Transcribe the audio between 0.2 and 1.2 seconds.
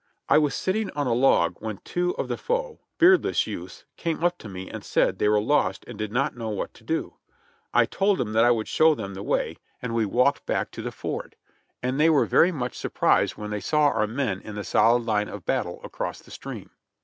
I was sitting on a